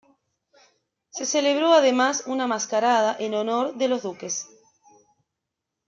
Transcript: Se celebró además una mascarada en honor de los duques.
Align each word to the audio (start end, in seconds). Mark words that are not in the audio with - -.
Se 1.11 1.27
celebró 1.27 1.73
además 1.73 2.23
una 2.25 2.47
mascarada 2.47 3.15
en 3.19 3.35
honor 3.35 3.75
de 3.75 3.87
los 3.87 4.01
duques. 4.01 4.47